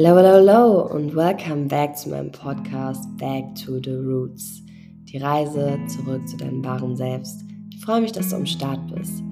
Hello, 0.00 0.16
hello, 0.16 0.34
hello 0.34 0.94
und 0.94 1.16
welcome 1.16 1.66
back 1.66 1.98
zu 1.98 2.10
meinem 2.10 2.30
Podcast 2.30 3.04
Back 3.16 3.52
to 3.56 3.80
the 3.82 3.94
Roots. 3.94 4.62
Die 5.06 5.18
Reise 5.18 5.76
zurück 5.88 6.28
zu 6.28 6.36
deinem 6.36 6.64
wahren 6.64 6.94
Selbst. 6.94 7.42
Ich 7.74 7.84
freue 7.84 8.02
mich, 8.02 8.12
dass 8.12 8.28
du 8.28 8.36
am 8.36 8.46
Start 8.46 8.78
bist. 8.94 9.24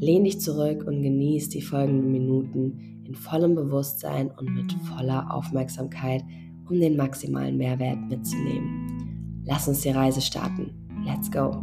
Lehn 0.00 0.24
dich 0.24 0.40
zurück 0.40 0.82
und 0.88 1.04
genieß 1.04 1.50
die 1.50 1.62
folgenden 1.62 2.10
Minuten 2.10 3.04
in 3.06 3.14
vollem 3.14 3.54
Bewusstsein 3.54 4.32
und 4.32 4.52
mit 4.56 4.72
voller 4.92 5.32
Aufmerksamkeit, 5.32 6.24
um 6.68 6.80
den 6.80 6.96
maximalen 6.96 7.56
Mehrwert 7.56 8.00
mitzunehmen. 8.08 9.44
Lass 9.46 9.68
uns 9.68 9.82
die 9.82 9.90
Reise 9.90 10.20
starten. 10.20 10.74
Let's 11.06 11.30
go! 11.30 11.62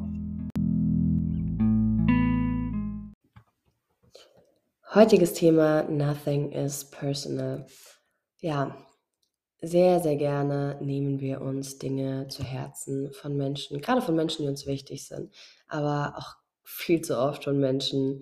Heutiges 4.93 5.33
Thema 5.33 5.83
Nothing 5.89 6.53
is 6.53 6.89
personal. 6.89 7.65
Ja, 8.39 8.75
sehr, 9.61 9.99
sehr 10.01 10.17
gerne 10.17 10.77
nehmen 10.81 11.19
wir 11.19 11.41
uns 11.41 11.79
Dinge 11.79 12.27
zu 12.27 12.43
Herzen 12.43 13.11
von 13.13 13.35
Menschen, 13.35 13.81
gerade 13.81 14.01
von 14.01 14.15
Menschen, 14.15 14.43
die 14.43 14.49
uns 14.49 14.67
wichtig 14.67 15.07
sind, 15.07 15.33
aber 15.67 16.13
auch 16.17 16.35
viel 16.63 17.01
zu 17.01 17.17
oft 17.17 17.45
von 17.45 17.59
Menschen, 17.59 18.21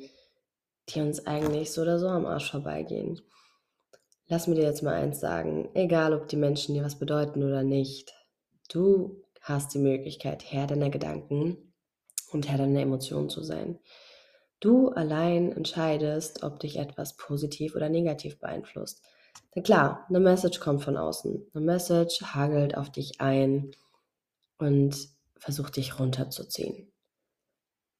die 0.90 1.02
uns 1.02 1.26
eigentlich 1.26 1.72
so 1.72 1.82
oder 1.82 2.00
so 2.00 2.08
am 2.08 2.26
Arsch 2.26 2.52
vorbeigehen. 2.52 3.22
Lass 4.28 4.48
mir 4.48 4.56
dir 4.56 4.64
jetzt 4.64 4.84
mal 4.84 4.94
eins 4.94 5.20
sagen, 5.20 5.70
egal 5.74 6.14
ob 6.14 6.28
die 6.28 6.38
Menschen 6.38 6.76
dir 6.76 6.84
was 6.84 6.98
bedeuten 7.00 7.44
oder 7.44 7.64
nicht, 7.64 8.14
du 8.70 9.22
hast 9.42 9.74
die 9.74 9.80
Möglichkeit, 9.80 10.46
Herr 10.52 10.68
deiner 10.68 10.90
Gedanken 10.90 11.74
und 12.32 12.48
Herr 12.48 12.58
deiner 12.58 12.82
Emotionen 12.82 13.30
zu 13.30 13.44
sein. 13.44 13.80
Du 14.60 14.90
allein 14.90 15.52
entscheidest, 15.52 16.44
ob 16.44 16.60
dich 16.60 16.78
etwas 16.78 17.18
positiv 17.18 17.76
oder 17.76 17.90
negativ 17.90 18.40
beeinflusst. 18.40 19.04
Denn 19.56 19.64
klar, 19.64 20.06
eine 20.10 20.20
Message 20.20 20.60
kommt 20.60 20.84
von 20.84 20.98
außen. 20.98 21.52
Eine 21.54 21.66
Message 21.66 22.22
hagelt 22.22 22.76
auf 22.76 22.92
dich 22.92 23.22
ein 23.22 23.72
und 24.58 24.96
versucht 25.38 25.76
dich 25.76 26.00
runterzuziehen. 26.00 26.92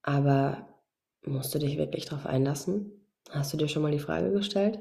Aber 0.02 0.68
musst 1.22 1.54
du 1.54 1.58
dich 1.58 1.78
wirklich 1.78 2.06
darauf 2.06 2.26
einlassen? 2.26 3.06
Hast 3.30 3.52
du 3.52 3.56
dir 3.56 3.68
schon 3.68 3.82
mal 3.82 3.92
die 3.92 3.98
Frage 3.98 4.32
gestellt? 4.32 4.78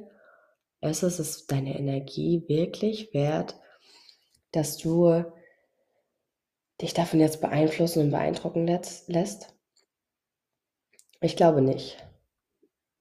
Ist 0.82 1.04
es 1.04 1.20
ist 1.20 1.52
deine 1.52 1.78
Energie 1.78 2.44
wirklich 2.48 3.14
wert, 3.14 3.56
dass 4.52 4.78
du 4.78 5.24
dich 6.82 6.94
davon 6.94 7.20
jetzt 7.20 7.40
beeinflussen 7.40 8.04
und 8.04 8.12
beeindrucken 8.12 8.68
lässt? 8.68 9.56
Ich 11.22 11.38
glaube 11.38 11.62
nicht. 11.62 11.98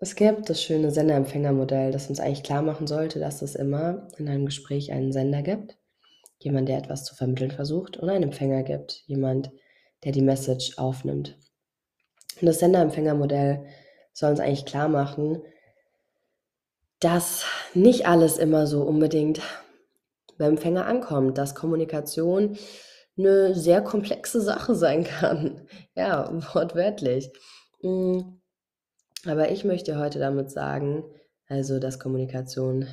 Es 0.02 0.16
gibt 0.16 0.50
das 0.50 0.60
schöne 0.60 0.90
Sender-Empfänger-Modell, 0.90 1.92
das 1.92 2.08
uns 2.08 2.18
eigentlich 2.18 2.42
klar 2.42 2.60
machen 2.60 2.88
sollte, 2.88 3.20
dass 3.20 3.40
es 3.40 3.54
immer 3.54 4.08
in 4.18 4.28
einem 4.28 4.46
Gespräch 4.46 4.90
einen 4.90 5.12
Sender 5.12 5.42
gibt, 5.42 5.78
jemand, 6.40 6.68
der 6.68 6.78
etwas 6.78 7.04
zu 7.04 7.14
vermitteln 7.14 7.52
versucht, 7.52 7.98
und 7.98 8.10
einen 8.10 8.24
Empfänger 8.24 8.64
gibt, 8.64 9.04
jemand, 9.06 9.52
der 10.02 10.10
die 10.10 10.20
Message 10.20 10.76
aufnimmt. 10.76 11.38
Und 12.40 12.48
das 12.48 12.58
Sender-Empfänger-Modell 12.58 13.64
soll 14.12 14.30
uns 14.30 14.40
eigentlich 14.40 14.64
klar 14.64 14.88
machen, 14.88 15.40
dass 16.98 17.44
nicht 17.72 18.08
alles 18.08 18.38
immer 18.38 18.66
so 18.66 18.82
unbedingt 18.82 19.40
beim 20.36 20.54
Empfänger 20.54 20.84
ankommt, 20.84 21.38
dass 21.38 21.54
Kommunikation 21.54 22.58
eine 23.16 23.54
sehr 23.54 23.82
komplexe 23.82 24.40
Sache 24.40 24.74
sein 24.74 25.04
kann. 25.04 25.68
Ja, 25.94 26.28
wortwörtlich. 26.54 27.30
Hm. 27.82 28.41
Aber 29.24 29.50
ich 29.50 29.64
möchte 29.64 29.98
heute 29.98 30.18
damit 30.18 30.50
sagen, 30.50 31.04
also 31.46 31.78
dass 31.78 31.98
Kommunikation 31.98 32.86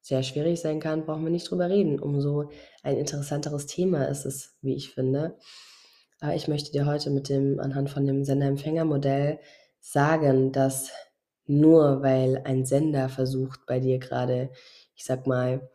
sehr 0.00 0.22
schwierig 0.22 0.60
sein 0.60 0.80
kann, 0.80 1.04
brauchen 1.04 1.24
wir 1.24 1.30
nicht 1.30 1.50
drüber 1.50 1.68
reden. 1.68 2.00
Umso 2.00 2.50
ein 2.82 2.96
interessanteres 2.96 3.66
Thema 3.66 4.06
ist 4.06 4.24
es, 4.24 4.56
wie 4.62 4.74
ich 4.74 4.92
finde. 4.92 5.36
Aber 6.20 6.34
ich 6.34 6.48
möchte 6.48 6.72
dir 6.72 6.86
heute 6.86 7.10
mit 7.10 7.28
dem, 7.28 7.60
anhand 7.60 7.90
von 7.90 8.06
dem 8.06 8.24
Sender-Empfänger-Modell 8.24 9.38
sagen, 9.78 10.52
dass 10.52 10.90
nur 11.46 12.02
weil 12.02 12.42
ein 12.44 12.64
Sender 12.64 13.08
versucht, 13.08 13.66
bei 13.66 13.80
dir 13.80 13.98
gerade, 13.98 14.50
ich 14.94 15.04
sag 15.04 15.26
mal, 15.26 15.70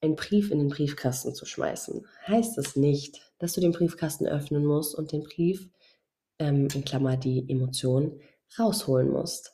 einen 0.00 0.16
Brief 0.16 0.50
in 0.50 0.58
den 0.58 0.68
Briefkasten 0.68 1.34
zu 1.34 1.44
schmeißen, 1.44 2.06
heißt 2.26 2.56
es 2.58 2.76
nicht, 2.76 3.20
dass 3.38 3.52
du 3.52 3.60
den 3.60 3.72
Briefkasten 3.72 4.26
öffnen 4.26 4.64
musst 4.64 4.94
und 4.94 5.12
den 5.12 5.24
Brief, 5.24 5.68
ähm, 6.38 6.68
in 6.72 6.84
Klammer 6.84 7.16
die 7.16 7.50
Emotion, 7.50 8.20
rausholen 8.58 9.10
musst. 9.10 9.52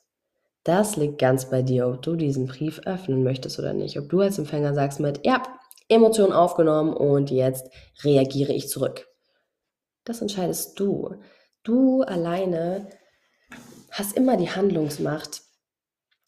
Das 0.65 0.97
liegt 0.97 1.19
ganz 1.19 1.51
bei 1.51 1.63
dir, 1.63 1.87
ob 1.87 2.03
du 2.03 2.17
diesen 2.17 2.47
Brief 2.47 2.81
öffnen 2.87 3.23
möchtest 3.23 3.59
oder 3.59 3.75
nicht. 3.75 3.99
Ob 3.99 4.09
du 4.09 4.21
als 4.21 4.39
Empfänger 4.39 4.75
sagst 4.75 4.99
mit, 4.99 5.25
ja, 5.25 5.43
Emotion 5.89 6.33
aufgenommen 6.33 6.95
und 6.95 7.31
jetzt 7.31 7.71
reagiere 8.03 8.53
ich 8.53 8.69
zurück. 8.69 9.07
Das 10.05 10.23
entscheidest 10.23 10.79
du. 10.81 11.17
Du 11.63 12.03
alleine 12.03 12.89
hast 13.91 14.17
immer 14.17 14.37
die 14.37 14.51
Handlungsmacht 14.51 15.43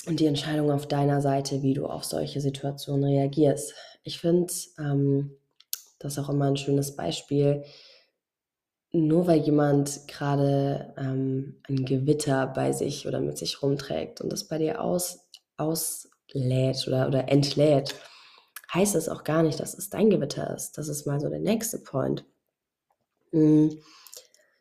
und 0.07 0.21
die 0.21 0.27
Entscheidung 0.27 0.71
auf 0.71 0.87
deiner 0.87 1.21
Seite, 1.21 1.63
wie 1.63 1.75
du 1.75 1.87
auf 1.87 2.05
solche 2.05 2.41
Situationen 2.41 3.05
reagierst. 3.05 3.75
Ich 4.03 4.21
finde 4.21 4.53
ähm, 4.79 5.37
das 5.99 6.19
auch 6.19 6.29
immer 6.29 6.47
ein 6.47 6.57
schönes 6.57 6.95
Beispiel 6.95 7.65
nur 8.97 9.27
weil 9.27 9.41
jemand 9.41 10.09
gerade 10.09 10.95
ähm, 10.97 11.61
ein 11.69 11.85
Gewitter 11.85 12.47
bei 12.47 12.73
sich 12.73 13.07
oder 13.07 13.21
mit 13.21 13.39
sich 13.39 13.63
rumträgt 13.63 14.21
und 14.21 14.33
das 14.33 14.45
bei 14.45 14.59
dir 14.59 14.81
aus, 14.81 15.29
auslädt 15.57 16.87
oder, 16.87 17.07
oder 17.09 17.29
entlädt, 17.29 17.95
heißt 18.73 18.95
das 18.95 19.09
auch 19.09 19.25
gar 19.25 19.43
nicht, 19.43 19.61
dass 19.61 19.75
es 19.75 19.91
dein 19.91 20.11
Gewitter 20.11 20.55
ist. 20.55 20.79
Das 20.79 20.89
ist 20.89 21.07
mal 21.07 21.21
so 21.21 21.29
der 21.29 21.41
nächste 21.41 21.79
Point. 21.79 22.25
Mhm. 23.33 23.79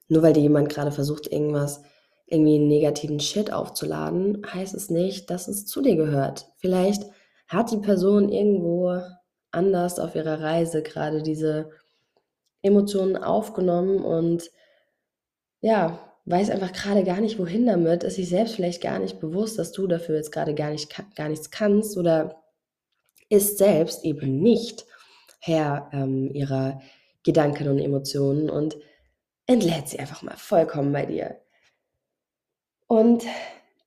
Nur 0.08 0.22
weil 0.22 0.34
dir 0.34 0.42
jemand 0.42 0.70
gerade 0.70 0.92
versucht, 0.92 1.32
irgendwas, 1.32 1.82
irgendwie 2.28 2.56
einen 2.56 2.68
negativen 2.68 3.20
Shit 3.20 3.52
aufzuladen, 3.52 4.42
heißt 4.46 4.76
es 4.76 4.90
nicht, 4.90 5.30
dass 5.30 5.48
es 5.48 5.66
zu 5.66 5.82
dir 5.82 5.96
gehört. 5.96 6.48
Vielleicht 6.58 7.04
hat 7.48 7.72
die 7.72 7.78
Person 7.78 8.30
irgendwo 8.30 9.00
anders 9.52 10.00
auf 10.00 10.16
ihrer 10.16 10.42
Reise 10.42 10.84
gerade 10.84 11.22
diese 11.22 11.72
Emotionen 12.66 13.16
aufgenommen 13.16 14.04
und 14.04 14.52
ja, 15.62 16.00
weiß 16.26 16.50
einfach 16.50 16.74
gerade 16.74 17.04
gar 17.04 17.22
nicht, 17.22 17.38
wohin 17.38 17.66
damit, 17.66 18.04
ist 18.04 18.16
sich 18.16 18.30
selbst 18.30 18.56
vielleicht 18.56 18.82
gar 18.82 19.00
nicht 19.00 19.20
bewusst, 19.20 19.60
dass 19.60 19.72
du 19.72 19.88
dafür 19.88 20.16
jetzt 20.16 20.32
gerade 20.32 20.56
gar, 20.56 20.72
nicht, 20.72 20.90
gar 21.16 21.30
nichts 21.30 21.52
kannst 21.52 21.98
oder 21.98 22.44
ist 23.30 23.58
selbst 23.58 24.04
eben 24.04 24.40
nicht 24.40 24.86
Herr 25.40 25.90
ähm, 25.94 26.32
ihrer 26.34 26.82
Gedanken 27.24 27.68
und 27.70 27.80
Emotionen 27.80 28.50
und 28.50 28.78
entlädt 29.46 29.90
sie 29.90 30.00
einfach 30.00 30.24
mal 30.24 30.38
vollkommen 30.38 30.92
bei 30.92 31.06
dir. 31.06 31.40
Und 32.88 33.24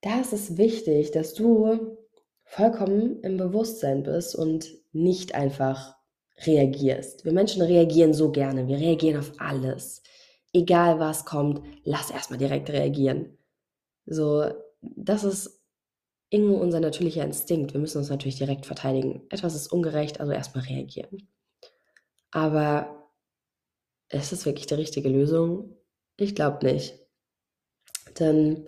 da 0.02 0.20
ist 0.20 0.32
es 0.32 0.56
wichtig, 0.56 1.10
dass 1.10 1.34
du 1.34 1.98
vollkommen 2.44 3.20
im 3.22 3.36
Bewusstsein 3.36 4.04
bist 4.04 4.36
und 4.36 4.68
nicht 4.92 5.34
einfach 5.34 5.97
reagierst. 6.46 7.24
Wir 7.24 7.32
Menschen 7.32 7.62
reagieren 7.62 8.14
so 8.14 8.30
gerne. 8.30 8.68
Wir 8.68 8.78
reagieren 8.78 9.18
auf 9.18 9.32
alles. 9.38 10.02
Egal 10.52 10.98
was 10.98 11.24
kommt, 11.24 11.62
lass 11.84 12.10
erstmal 12.10 12.38
direkt 12.38 12.70
reagieren. 12.70 13.36
So, 14.06 14.44
das 14.80 15.24
ist 15.24 15.60
irgendwo 16.30 16.56
unser 16.56 16.80
natürlicher 16.80 17.24
Instinkt. 17.24 17.72
Wir 17.72 17.80
müssen 17.80 17.98
uns 17.98 18.10
natürlich 18.10 18.38
direkt 18.38 18.66
verteidigen. 18.66 19.26
Etwas 19.30 19.54
ist 19.54 19.72
ungerecht, 19.72 20.20
also 20.20 20.32
erstmal 20.32 20.64
reagieren. 20.64 21.28
Aber 22.30 23.10
ist 24.10 24.32
es 24.32 24.46
wirklich 24.46 24.66
die 24.66 24.74
richtige 24.74 25.08
Lösung? 25.08 25.76
Ich 26.16 26.34
glaube 26.34 26.64
nicht. 26.66 26.98
Denn 28.18 28.66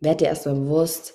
werd 0.00 0.20
dir 0.20 0.28
erstmal 0.28 0.54
bewusst, 0.54 1.14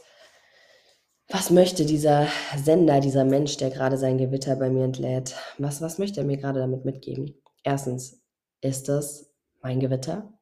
was 1.29 1.49
möchte 1.49 1.85
dieser 1.85 2.27
Sender, 2.55 3.01
dieser 3.01 3.25
Mensch, 3.25 3.57
der 3.57 3.69
gerade 3.69 3.97
sein 3.97 4.17
Gewitter 4.17 4.55
bei 4.55 4.69
mir 4.69 4.85
entlädt? 4.85 5.35
Was, 5.57 5.81
was 5.81 5.97
möchte 5.97 6.21
er 6.21 6.25
mir 6.25 6.37
gerade 6.37 6.59
damit 6.59 6.85
mitgeben? 6.85 7.35
Erstens, 7.63 8.21
ist 8.61 8.87
es 8.87 9.33
mein 9.61 9.79
Gewitter? 9.79 10.33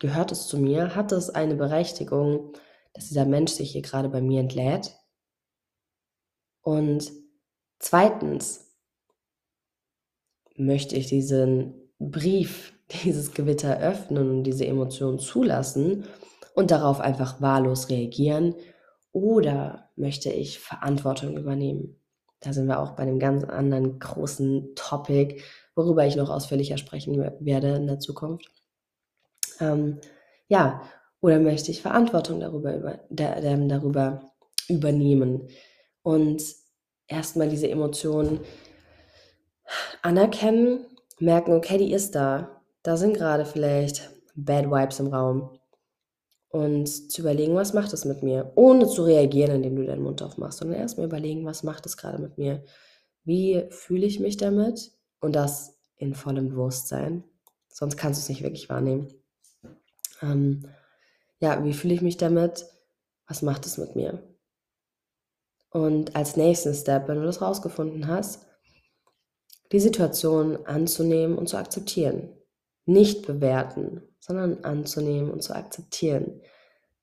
Gehört 0.00 0.32
es 0.32 0.46
zu 0.46 0.58
mir? 0.58 0.94
Hat 0.94 1.12
es 1.12 1.30
eine 1.30 1.54
Berechtigung, 1.54 2.52
dass 2.92 3.08
dieser 3.08 3.24
Mensch 3.24 3.52
sich 3.52 3.72
hier 3.72 3.82
gerade 3.82 4.10
bei 4.10 4.20
mir 4.20 4.40
entlädt? 4.40 4.94
Und 6.60 7.10
zweitens, 7.78 8.70
möchte 10.56 10.94
ich 10.94 11.06
diesen 11.06 11.90
Brief, 11.98 12.74
dieses 13.04 13.32
Gewitter 13.32 13.78
öffnen 13.78 14.28
und 14.30 14.44
diese 14.44 14.66
Emotionen 14.66 15.18
zulassen 15.18 16.04
und 16.54 16.70
darauf 16.70 17.00
einfach 17.00 17.40
wahllos 17.40 17.88
reagieren 17.88 18.54
oder 19.14 19.90
möchte 19.96 20.30
ich 20.30 20.58
Verantwortung 20.58 21.38
übernehmen? 21.38 21.96
Da 22.40 22.52
sind 22.52 22.66
wir 22.66 22.80
auch 22.80 22.90
bei 22.90 23.04
einem 23.04 23.18
ganz 23.18 23.44
anderen 23.44 23.98
großen 23.98 24.74
Topic, 24.74 25.40
worüber 25.74 26.04
ich 26.04 26.16
noch 26.16 26.28
ausführlicher 26.28 26.76
sprechen 26.76 27.16
werde 27.40 27.76
in 27.76 27.86
der 27.86 28.00
Zukunft. 28.00 28.50
Ähm, 29.60 30.00
ja, 30.48 30.82
oder 31.20 31.38
möchte 31.38 31.70
ich 31.70 31.80
Verantwortung 31.80 32.40
darüber, 32.40 32.76
über, 32.76 33.00
da, 33.08 33.40
darüber 33.40 34.32
übernehmen? 34.68 35.48
Und 36.02 36.42
erstmal 37.06 37.48
diese 37.48 37.70
Emotionen 37.70 38.40
anerkennen, 40.02 40.86
merken, 41.20 41.52
okay, 41.52 41.78
die 41.78 41.92
ist 41.92 42.14
da. 42.16 42.60
Da 42.82 42.96
sind 42.96 43.14
gerade 43.14 43.46
vielleicht 43.46 44.10
Bad 44.34 44.66
Vibes 44.66 44.98
im 44.98 45.06
Raum. 45.06 45.58
Und 46.54 46.86
zu 46.86 47.22
überlegen, 47.22 47.56
was 47.56 47.74
macht 47.74 47.92
es 47.94 48.04
mit 48.04 48.22
mir? 48.22 48.52
Ohne 48.54 48.86
zu 48.86 49.02
reagieren, 49.02 49.56
indem 49.56 49.74
du 49.74 49.86
deinen 49.86 50.04
Mund 50.04 50.22
aufmachst, 50.22 50.60
sondern 50.60 50.78
erstmal 50.78 51.08
überlegen, 51.08 51.44
was 51.44 51.64
macht 51.64 51.84
es 51.84 51.96
gerade 51.96 52.22
mit 52.22 52.38
mir? 52.38 52.62
Wie 53.24 53.64
fühle 53.70 54.06
ich 54.06 54.20
mich 54.20 54.36
damit? 54.36 54.92
Und 55.18 55.34
das 55.34 55.80
in 55.96 56.14
vollem 56.14 56.50
Bewusstsein. 56.50 57.24
Sonst 57.68 57.96
kannst 57.96 58.20
du 58.20 58.22
es 58.22 58.28
nicht 58.28 58.44
wirklich 58.44 58.68
wahrnehmen. 58.68 59.08
Ähm, 60.22 60.68
ja, 61.40 61.64
wie 61.64 61.72
fühle 61.72 61.94
ich 61.94 62.02
mich 62.02 62.18
damit? 62.18 62.66
Was 63.26 63.42
macht 63.42 63.66
es 63.66 63.76
mit 63.76 63.96
mir? 63.96 64.22
Und 65.70 66.14
als 66.14 66.36
nächsten 66.36 66.72
Step, 66.72 67.08
wenn 67.08 67.18
du 67.18 67.26
das 67.26 67.42
rausgefunden 67.42 68.06
hast, 68.06 68.46
die 69.72 69.80
Situation 69.80 70.64
anzunehmen 70.66 71.36
und 71.36 71.48
zu 71.48 71.56
akzeptieren. 71.56 72.28
Nicht 72.86 73.26
bewerten, 73.26 74.02
sondern 74.20 74.64
anzunehmen 74.64 75.30
und 75.30 75.42
zu 75.42 75.54
akzeptieren. 75.54 76.40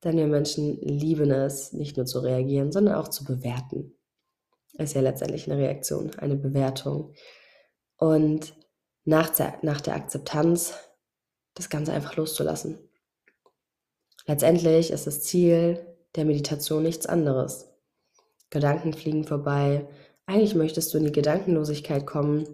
Denn 0.04 0.18
wir 0.18 0.28
Menschen 0.28 0.80
lieben 0.82 1.32
es, 1.32 1.74
nicht 1.74 1.98
nur 1.98 2.06
zu 2.06 2.20
reagieren, 2.20 2.72
sondern 2.72 2.96
auch 2.96 3.08
zu 3.08 3.24
bewerten. 3.24 3.94
Ist 4.74 4.96
ja 4.96 5.02
letztendlich 5.02 5.50
eine 5.50 5.62
Reaktion, 5.62 6.12
eine 6.18 6.36
Bewertung. 6.36 7.14
Und 7.98 8.54
nach 9.06 9.30
der, 9.30 9.60
nach 9.62 9.82
der 9.82 9.96
Akzeptanz 9.96 10.74
das 11.54 11.70
Ganze 11.70 11.94
einfach 11.94 12.16
loszulassen. 12.16 12.80
Letztendlich 14.26 14.92
ist 14.92 15.08
das 15.08 15.22
Ziel 15.24 15.86
der 16.16 16.26
Meditation 16.26 16.84
nichts 16.84 17.06
anderes. 17.06 17.68
Gedanken 18.50 18.94
fliegen 18.94 19.26
vorbei. 19.26 19.88
Eigentlich 20.26 20.56
möchtest 20.56 20.94
du 20.94 20.98
in 20.98 21.06
die 21.06 21.12
Gedankenlosigkeit 21.12 22.06
kommen, 22.06 22.46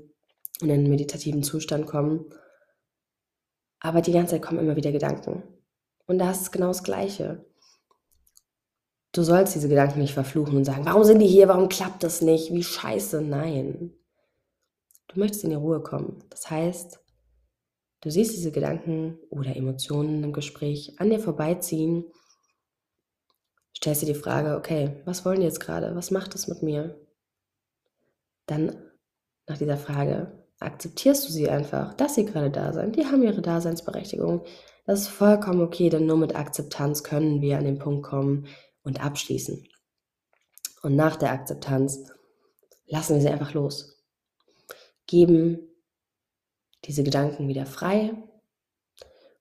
in 0.61 0.71
einen 0.71 0.89
meditativen 0.89 1.43
Zustand 1.43 1.85
kommen. 1.85 2.25
Aber 3.79 4.01
die 4.01 4.11
ganze 4.11 4.35
Zeit 4.35 4.41
kommen 4.41 4.59
immer 4.59 4.75
wieder 4.75 4.91
Gedanken. 4.91 5.43
Und 6.05 6.19
da 6.19 6.31
ist 6.31 6.41
es 6.41 6.51
genau 6.51 6.67
das 6.67 6.83
Gleiche. 6.83 7.45
Du 9.11 9.23
sollst 9.23 9.55
diese 9.55 9.69
Gedanken 9.69 9.99
nicht 9.99 10.13
verfluchen 10.13 10.57
und 10.57 10.65
sagen, 10.65 10.85
warum 10.85 11.03
sind 11.03 11.19
die 11.19 11.27
hier, 11.27 11.47
warum 11.47 11.69
klappt 11.69 12.03
das 12.03 12.21
nicht, 12.21 12.53
wie 12.53 12.63
scheiße, 12.63 13.21
nein. 13.21 13.93
Du 15.07 15.19
möchtest 15.19 15.43
in 15.43 15.51
die 15.51 15.55
Ruhe 15.55 15.81
kommen. 15.81 16.23
Das 16.29 16.49
heißt, 16.49 16.99
du 18.01 18.11
siehst 18.11 18.35
diese 18.35 18.51
Gedanken 18.51 19.17
oder 19.29 19.55
Emotionen 19.55 20.23
im 20.23 20.33
Gespräch 20.33 20.93
an 20.99 21.09
dir 21.09 21.19
vorbeiziehen 21.19 22.05
stellst 23.77 24.01
dir 24.01 24.07
die 24.07 24.19
Frage, 24.19 24.57
okay, 24.57 25.01
was 25.05 25.23
wollen 25.23 25.39
die 25.39 25.45
jetzt 25.45 25.59
gerade? 25.59 25.95
Was 25.95 26.11
macht 26.11 26.33
das 26.33 26.47
mit 26.47 26.63
mir? 26.63 26.99
Dann 28.47 28.75
nach 29.47 29.57
dieser 29.57 29.77
Frage 29.77 30.46
akzeptierst 30.59 31.27
du 31.27 31.31
sie 31.31 31.49
einfach, 31.49 31.93
dass 31.93 32.15
sie 32.15 32.25
gerade 32.25 32.49
da 32.49 32.73
sind. 32.73 32.95
Die 32.95 33.05
haben 33.05 33.23
ihre 33.23 33.41
Daseinsberechtigung. 33.41 34.41
Das 34.85 35.01
ist 35.01 35.07
vollkommen 35.09 35.61
okay, 35.61 35.89
denn 35.89 36.05
nur 36.05 36.17
mit 36.17 36.35
Akzeptanz 36.35 37.03
können 37.03 37.41
wir 37.41 37.57
an 37.57 37.65
den 37.65 37.79
Punkt 37.79 38.03
kommen 38.03 38.47
und 38.83 39.03
abschließen. 39.03 39.67
Und 40.81 40.95
nach 40.95 41.15
der 41.15 41.31
Akzeptanz 41.31 42.09
lassen 42.85 43.15
wir 43.15 43.21
sie 43.21 43.29
einfach 43.29 43.53
los. 43.53 44.01
Geben 45.05 45.59
diese 46.85 47.03
Gedanken 47.03 47.47
wieder 47.47 47.65
frei 47.65 48.13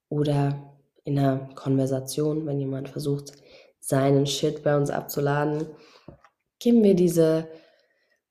oder 0.08 0.76
in 1.04 1.18
einer 1.18 1.48
Konversation, 1.54 2.46
wenn 2.46 2.58
jemand 2.58 2.88
versucht, 2.88 3.32
seinen 3.78 4.26
Shit 4.26 4.64
bei 4.64 4.76
uns 4.76 4.90
abzuladen, 4.90 5.68
geben 6.58 6.82
wir 6.82 6.94
diese 6.94 7.48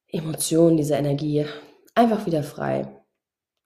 Emotion, 0.07 0.75
diese 0.75 0.95
Energie 0.95 1.45
einfach 1.95 2.25
wieder 2.25 2.43
frei. 2.43 3.01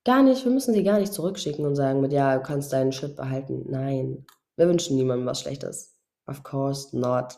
Gar 0.06 0.24
nicht, 0.24 0.46
wir 0.46 0.52
müssen 0.52 0.74
sie 0.74 0.84
gar 0.84 1.00
nicht 1.00 1.14
zurückschicken 1.14 1.66
und 1.66 1.76
sagen 1.76 2.00
mit, 2.00 2.14
ja, 2.14 2.38
du 2.38 2.44
kannst 2.44 2.72
deinen 2.72 2.94
Shit 2.94 3.16
behalten. 3.16 3.66
Nein, 3.68 4.26
wir 4.56 4.68
wünschen 4.68 4.96
niemandem 4.96 5.28
was 5.28 5.42
Schlechtes. 5.42 6.00
Of 6.26 6.44
course 6.44 6.98
not. 6.98 7.38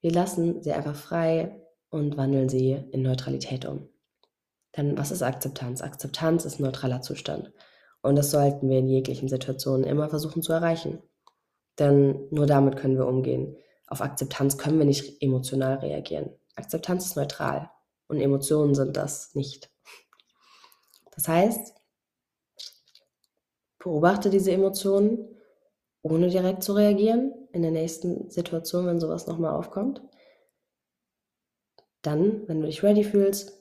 Wir 0.00 0.12
lassen 0.12 0.62
sie 0.62 0.72
einfach 0.72 0.96
frei 0.96 1.62
und 1.90 2.16
wandeln 2.16 2.48
sie 2.48 2.72
in 2.90 3.02
Neutralität 3.02 3.64
um. 3.66 3.88
Denn 4.76 4.96
was 4.96 5.10
ist 5.10 5.22
Akzeptanz? 5.22 5.82
Akzeptanz 5.82 6.44
ist 6.44 6.58
neutraler 6.58 7.02
Zustand. 7.02 7.52
Und 8.02 8.16
das 8.16 8.30
sollten 8.30 8.68
wir 8.68 8.78
in 8.78 8.88
jeglichen 8.88 9.28
Situationen 9.28 9.84
immer 9.84 10.08
versuchen 10.08 10.42
zu 10.42 10.52
erreichen. 10.52 11.02
Denn 11.78 12.28
nur 12.30 12.46
damit 12.46 12.76
können 12.76 12.96
wir 12.96 13.06
umgehen. 13.06 13.56
Auf 13.86 14.00
Akzeptanz 14.00 14.58
können 14.58 14.78
wir 14.78 14.86
nicht 14.86 15.20
emotional 15.22 15.76
reagieren. 15.76 16.30
Akzeptanz 16.54 17.06
ist 17.06 17.16
neutral 17.16 17.70
und 18.10 18.20
Emotionen 18.20 18.74
sind 18.74 18.96
das 18.96 19.34
nicht. 19.34 19.70
Das 21.12 21.28
heißt, 21.28 21.74
beobachte 23.78 24.30
diese 24.30 24.50
Emotionen, 24.50 25.36
ohne 26.02 26.28
direkt 26.28 26.62
zu 26.62 26.72
reagieren 26.72 27.32
in 27.52 27.62
der 27.62 27.70
nächsten 27.70 28.30
Situation, 28.30 28.86
wenn 28.86 29.00
sowas 29.00 29.26
nochmal 29.26 29.54
aufkommt. 29.54 30.02
Dann, 32.02 32.48
wenn 32.48 32.60
du 32.60 32.66
dich 32.66 32.82
ready 32.82 33.04
fühlst, 33.04 33.52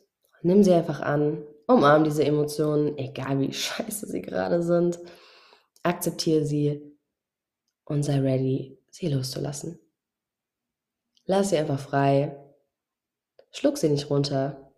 nimm 0.41 0.63
sie 0.63 0.73
einfach 0.73 1.01
an, 1.01 1.43
umarm 1.67 2.03
diese 2.03 2.23
Emotionen, 2.23 2.97
egal 2.97 3.39
wie 3.39 3.53
scheiße 3.53 4.07
sie 4.07 4.21
gerade 4.21 4.63
sind, 4.63 4.99
akzeptiere 5.83 6.45
sie 6.45 6.97
und 7.85 8.03
sei 8.03 8.19
ready, 8.19 8.79
sie 8.89 9.09
loszulassen. 9.09 9.79
Lass 11.25 11.51
sie 11.51 11.57
einfach 11.57 11.79
frei. 11.79 12.48
Schluck 13.51 13.77
sie 13.77 13.89
nicht 13.89 14.09
runter, 14.09 14.71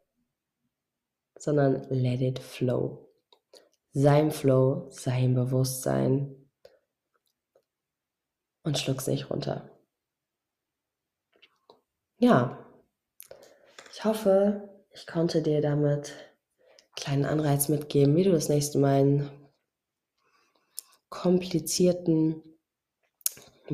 sondern 1.38 1.88
let 1.89 2.21
it 2.21 2.39
flow. 2.39 3.09
Sei 3.94 4.21
im 4.21 4.31
Flow, 4.31 4.88
sei 4.89 5.25
im 5.25 5.35
Bewusstsein 5.35 6.35
und 8.63 8.77
schluck 8.77 9.01
sie 9.01 9.12
nicht 9.12 9.29
runter. 9.29 9.69
Ja, 12.18 12.65
ich 13.91 14.06
hoffe, 14.06 14.69
ich 14.91 15.07
konnte 15.07 15.41
dir 15.41 15.62
damit 15.62 16.13
einen 16.13 16.95
kleinen 16.95 17.25
Anreiz 17.25 17.68
mitgeben, 17.68 18.15
wie 18.15 18.23
du 18.23 18.31
das 18.31 18.47
nächste 18.47 18.77
Mal 18.77 19.01
in 19.01 19.29
komplizierten 21.09 22.41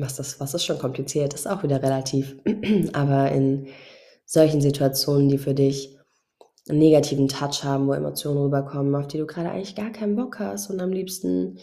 was 0.00 0.16
das, 0.16 0.40
was 0.40 0.54
ist 0.54 0.64
schon 0.64 0.78
kompliziert, 0.78 1.34
ist 1.34 1.46
auch 1.46 1.62
wieder 1.62 1.82
relativ. 1.82 2.36
Aber 2.92 3.30
in 3.30 3.68
solchen 4.28 4.60
Situationen, 4.60 5.30
die 5.30 5.38
für 5.38 5.54
dich 5.54 5.98
einen 6.68 6.78
negativen 6.78 7.28
Touch 7.28 7.64
haben, 7.64 7.88
wo 7.88 7.94
Emotionen 7.94 8.42
rüberkommen, 8.42 8.94
auf 8.94 9.08
die 9.08 9.16
du 9.16 9.26
gerade 9.26 9.50
eigentlich 9.50 9.74
gar 9.74 9.90
keinen 9.90 10.16
Bock 10.16 10.38
hast 10.38 10.68
und 10.68 10.80
am 10.80 10.92
liebsten, 10.92 11.58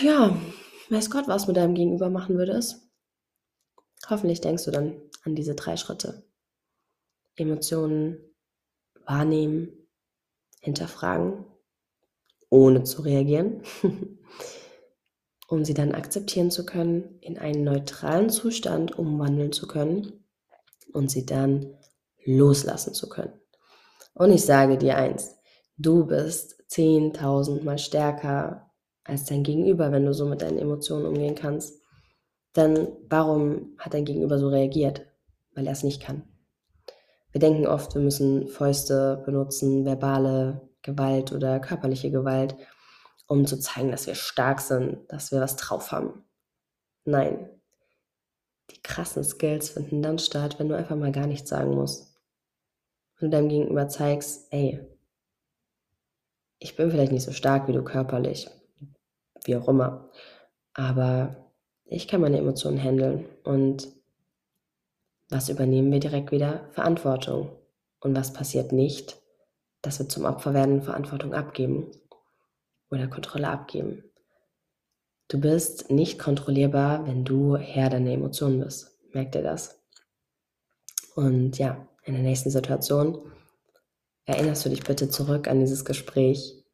ja, 0.00 0.34
weiß 0.88 1.10
Gott, 1.10 1.28
was 1.28 1.46
mit 1.46 1.58
deinem 1.58 1.74
Gegenüber 1.74 2.08
machen 2.08 2.38
würdest. 2.38 2.88
Hoffentlich 4.08 4.40
denkst 4.40 4.64
du 4.64 4.70
dann 4.70 4.98
an 5.24 5.34
diese 5.34 5.54
drei 5.54 5.76
Schritte. 5.76 6.24
Emotionen 7.34 8.18
wahrnehmen, 9.04 9.68
hinterfragen, 10.60 11.44
ohne 12.48 12.84
zu 12.84 13.02
reagieren. 13.02 13.62
um 15.48 15.64
sie 15.64 15.74
dann 15.74 15.92
akzeptieren 15.92 16.50
zu 16.50 16.64
können, 16.64 17.18
in 17.20 17.38
einen 17.38 17.64
neutralen 17.64 18.30
Zustand 18.30 18.98
umwandeln 18.98 19.52
zu 19.52 19.68
können 19.68 20.25
und 20.96 21.10
sie 21.10 21.26
dann 21.26 21.74
loslassen 22.24 22.94
zu 22.94 23.08
können. 23.08 23.34
Und 24.14 24.32
ich 24.32 24.44
sage 24.44 24.78
dir 24.78 24.96
eins, 24.96 25.36
du 25.76 26.06
bist 26.06 26.56
10.000 26.70 27.62
Mal 27.62 27.78
stärker 27.78 28.70
als 29.04 29.26
dein 29.26 29.44
Gegenüber, 29.44 29.92
wenn 29.92 30.06
du 30.06 30.14
so 30.14 30.26
mit 30.26 30.42
deinen 30.42 30.58
Emotionen 30.58 31.06
umgehen 31.06 31.34
kannst. 31.34 31.80
Dann 32.54 32.88
warum 33.08 33.76
hat 33.78 33.94
dein 33.94 34.06
Gegenüber 34.06 34.38
so 34.38 34.48
reagiert? 34.48 35.06
Weil 35.54 35.66
er 35.66 35.72
es 35.72 35.84
nicht 35.84 36.02
kann. 36.02 36.22
Wir 37.30 37.40
denken 37.40 37.66
oft, 37.66 37.94
wir 37.94 38.00
müssen 38.00 38.48
Fäuste 38.48 39.22
benutzen, 39.26 39.84
verbale 39.84 40.66
Gewalt 40.82 41.32
oder 41.32 41.60
körperliche 41.60 42.10
Gewalt, 42.10 42.56
um 43.28 43.46
zu 43.46 43.58
zeigen, 43.58 43.90
dass 43.90 44.06
wir 44.06 44.14
stark 44.14 44.60
sind, 44.60 45.00
dass 45.08 45.30
wir 45.32 45.40
was 45.40 45.56
drauf 45.56 45.92
haben. 45.92 46.24
Nein. 47.04 47.50
Die 48.70 48.82
krassen 48.82 49.24
Skills 49.24 49.70
finden 49.70 50.02
dann 50.02 50.18
statt, 50.18 50.58
wenn 50.58 50.68
du 50.68 50.76
einfach 50.76 50.96
mal 50.96 51.12
gar 51.12 51.26
nichts 51.26 51.50
sagen 51.50 51.74
musst. 51.74 52.16
Du 53.18 53.28
deinem 53.28 53.48
Gegenüber 53.48 53.88
zeigst, 53.88 54.52
ey, 54.52 54.80
ich 56.58 56.76
bin 56.76 56.90
vielleicht 56.90 57.12
nicht 57.12 57.24
so 57.24 57.32
stark 57.32 57.68
wie 57.68 57.72
du 57.72 57.82
körperlich, 57.82 58.48
wie 59.44 59.56
auch 59.56 59.68
immer, 59.68 60.10
aber 60.74 61.52
ich 61.84 62.08
kann 62.08 62.20
meine 62.20 62.38
Emotionen 62.38 62.82
handeln 62.82 63.26
und 63.44 63.88
was 65.28 65.48
übernehmen 65.48 65.90
wir 65.90 66.00
direkt 66.00 66.30
wieder? 66.30 66.68
Verantwortung. 66.72 67.50
Und 68.00 68.16
was 68.16 68.32
passiert 68.32 68.72
nicht? 68.72 69.20
Dass 69.82 69.98
wir 69.98 70.08
zum 70.08 70.24
Opfer 70.24 70.54
werden 70.54 70.74
und 70.74 70.84
Verantwortung 70.84 71.34
abgeben 71.34 71.90
oder 72.90 73.08
Kontrolle 73.08 73.48
abgeben. 73.48 74.04
Du 75.28 75.40
bist 75.40 75.90
nicht 75.90 76.18
kontrollierbar, 76.18 77.06
wenn 77.06 77.24
du 77.24 77.56
Herr 77.56 77.90
deiner 77.90 78.12
Emotionen 78.12 78.60
bist. 78.60 78.96
Merkt 79.12 79.34
ihr 79.34 79.42
das? 79.42 79.80
Und 81.16 81.58
ja, 81.58 81.88
in 82.04 82.14
der 82.14 82.22
nächsten 82.22 82.50
Situation 82.50 83.32
erinnerst 84.24 84.64
du 84.64 84.68
dich 84.68 84.84
bitte 84.84 85.08
zurück 85.08 85.48
an 85.48 85.60
dieses 85.60 85.84
Gespräch 85.84 86.64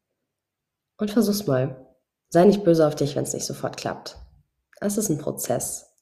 und 0.99 1.11
versuch's 1.11 1.47
mal. 1.47 1.87
Sei 2.29 2.45
nicht 2.45 2.65
böse 2.65 2.87
auf 2.87 2.95
dich, 2.95 3.15
wenn 3.15 3.25
es 3.25 3.35
nicht 3.35 3.47
sofort 3.47 3.77
klappt. 3.77 4.17
Es 4.81 4.99
ist 4.99 5.09
ein 5.09 5.19
Prozess. 5.19 5.95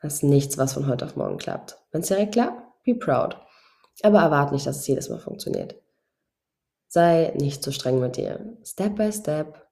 Es 0.00 0.14
ist 0.14 0.22
nichts, 0.22 0.58
was 0.58 0.72
von 0.72 0.86
heute 0.86 1.04
auf 1.04 1.16
morgen 1.16 1.38
klappt. 1.38 1.76
Wenn 1.90 2.02
es 2.02 2.08
direkt 2.08 2.32
klappt, 2.32 2.62
be 2.84 2.94
proud. 2.94 3.36
Aber 4.02 4.20
erwarte 4.20 4.54
nicht, 4.54 4.66
dass 4.66 4.78
es 4.78 4.86
jedes 4.86 5.08
Mal 5.08 5.18
funktioniert. 5.18 5.74
Sei 6.88 7.32
nicht 7.36 7.62
zu 7.62 7.72
streng 7.72 8.00
mit 8.00 8.16
dir. 8.16 8.56
Step 8.64 8.96
by 8.96 9.12
step. 9.12 9.65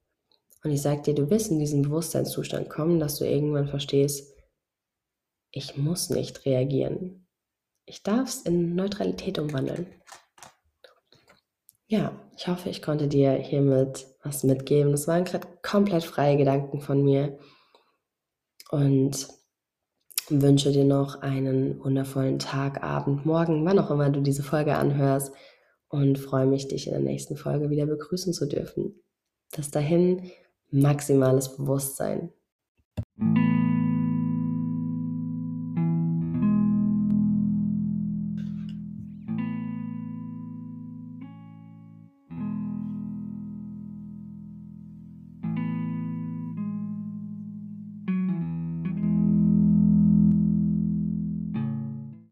Und 0.64 0.70
ich 0.70 0.80
sag 0.80 1.04
dir, 1.04 1.14
du 1.14 1.28
wirst 1.28 1.50
in 1.50 1.58
diesen 1.58 1.82
Bewusstseinszustand 1.82 2.70
kommen, 2.70 2.98
dass 2.98 3.18
du 3.18 3.26
irgendwann 3.26 3.68
verstehst, 3.68 4.34
ich 5.50 5.76
muss 5.76 6.10
nicht 6.10 6.46
reagieren. 6.46 7.28
Ich 7.84 8.02
darf 8.02 8.28
es 8.28 8.42
in 8.42 8.74
Neutralität 8.74 9.38
umwandeln. 9.38 9.86
Ja, 11.86 12.18
ich 12.34 12.48
hoffe, 12.48 12.70
ich 12.70 12.80
konnte 12.80 13.08
dir 13.08 13.32
hiermit 13.32 14.06
was 14.22 14.42
mitgeben. 14.42 14.90
Das 14.90 15.06
waren 15.06 15.24
gerade 15.24 15.46
komplett 15.62 16.02
freie 16.02 16.38
Gedanken 16.38 16.80
von 16.80 17.04
mir. 17.04 17.38
Und 18.70 19.28
wünsche 20.30 20.72
dir 20.72 20.86
noch 20.86 21.20
einen 21.20 21.78
wundervollen 21.84 22.38
Tag, 22.38 22.82
Abend, 22.82 23.26
Morgen, 23.26 23.64
wann 23.66 23.78
auch 23.78 23.90
immer 23.90 24.08
du 24.08 24.22
diese 24.22 24.42
Folge 24.42 24.76
anhörst. 24.76 25.32
Und 25.88 26.18
freue 26.18 26.46
mich, 26.46 26.68
dich 26.68 26.86
in 26.86 26.94
der 26.94 27.02
nächsten 27.02 27.36
Folge 27.36 27.68
wieder 27.68 27.84
begrüßen 27.84 28.32
zu 28.32 28.48
dürfen. 28.48 29.02
Bis 29.54 29.70
dahin, 29.70 30.32
maximales 30.74 31.56
Bewusstsein. 31.56 32.32